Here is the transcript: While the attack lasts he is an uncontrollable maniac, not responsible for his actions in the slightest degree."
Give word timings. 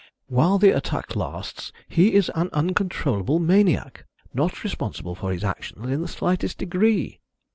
While 0.25 0.57
the 0.57 0.71
attack 0.75 1.15
lasts 1.15 1.71
he 1.87 2.15
is 2.15 2.31
an 2.33 2.49
uncontrollable 2.53 3.37
maniac, 3.37 4.07
not 4.33 4.63
responsible 4.63 5.13
for 5.13 5.31
his 5.31 5.43
actions 5.43 5.87
in 5.91 6.01
the 6.01 6.07
slightest 6.07 6.57
degree." 6.57 7.19